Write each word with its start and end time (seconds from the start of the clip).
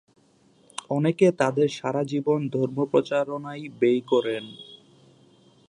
অনেকে 0.89 1.27
তাদের 1.41 1.67
সারা 1.71 2.01
জীবন 2.03 2.39
ধর্মপ্রচারণায় 2.49 3.63
ব্যয় 3.79 4.01
করে। 4.11 4.35